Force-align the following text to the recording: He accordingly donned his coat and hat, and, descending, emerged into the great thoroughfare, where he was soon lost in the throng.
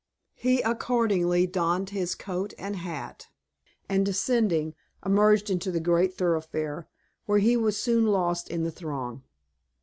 He 0.33 0.63
accordingly 0.63 1.45
donned 1.45 1.91
his 1.91 2.15
coat 2.15 2.55
and 2.57 2.75
hat, 2.77 3.27
and, 3.87 4.03
descending, 4.03 4.73
emerged 5.05 5.51
into 5.51 5.69
the 5.69 5.79
great 5.79 6.15
thoroughfare, 6.15 6.87
where 7.27 7.37
he 7.37 7.55
was 7.55 7.77
soon 7.77 8.07
lost 8.07 8.49
in 8.49 8.63
the 8.63 8.71
throng. 8.71 9.21